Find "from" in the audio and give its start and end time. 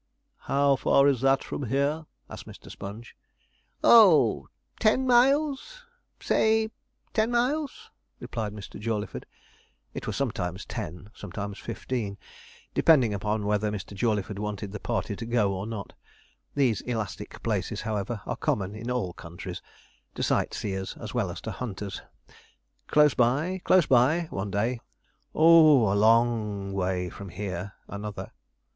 1.43-1.67, 27.11-27.29